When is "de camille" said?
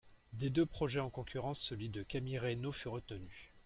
1.89-2.39